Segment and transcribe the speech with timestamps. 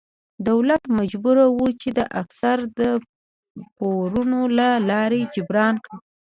[0.49, 2.81] دولت مجبور و چې دا کسر د
[3.75, 5.97] پورونو له لارې جبران کړي.